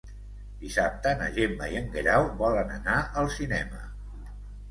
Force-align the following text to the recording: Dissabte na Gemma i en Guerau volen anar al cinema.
Dissabte 0.61 1.11
na 1.19 1.27
Gemma 1.35 1.67
i 1.75 1.77
en 1.81 1.91
Guerau 1.97 2.25
volen 2.41 2.73
anar 2.79 2.97
al 3.23 3.31
cinema. 3.35 3.85